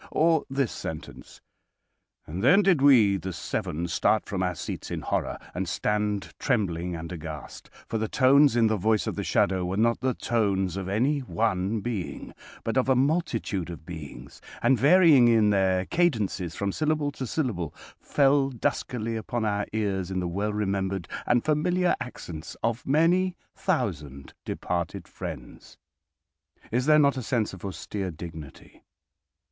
[0.09, 1.41] Or this sentence:
[2.25, 6.95] "And then did we, the seven, start from our seats in horror, and stand trembling
[6.95, 10.75] and aghast, for the tones in the voice of the shadow were not the tones
[10.75, 12.33] of any one being,
[12.63, 17.71] but of a multitude of beings, and, varying in their cadences from syllable to syllable,
[17.99, 24.33] fell duskily upon our ears in the well remembered and familiar accents of many thousand
[24.45, 25.77] departed friends."
[26.71, 28.83] Is there not a sense of austere dignity?